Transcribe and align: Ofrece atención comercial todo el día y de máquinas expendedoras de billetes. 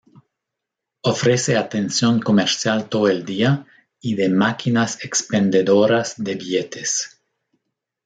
Ofrece 1.03 1.57
atención 1.57 2.21
comercial 2.23 2.89
todo 2.89 3.07
el 3.07 3.23
día 3.23 3.67
y 3.99 4.15
de 4.15 4.29
máquinas 4.29 5.05
expendedoras 5.05 6.15
de 6.17 6.33
billetes. 6.33 7.21